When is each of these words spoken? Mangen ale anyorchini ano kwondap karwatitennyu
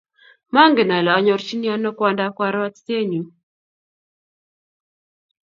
Mangen 0.55 0.89
ale 0.97 1.11
anyorchini 1.19 1.67
ano 1.75 1.89
kwondap 1.97 2.33
karwatitennyu 2.37 3.23